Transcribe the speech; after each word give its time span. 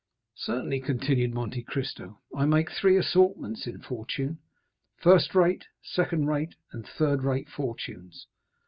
"Certainly," 0.37 0.79
continued 0.79 1.31
Monte 1.31 1.61
Cristo, 1.61 2.17
"I 2.35 2.45
make 2.47 2.71
three 2.71 2.97
assortments 2.97 3.67
in 3.67 3.81
fortune—first 3.83 5.35
rate, 5.35 5.65
second 5.83 6.25
rate, 6.25 6.55
and 6.71 6.83
third 6.87 7.21
rate 7.23 7.47
fortunes. 7.49 8.25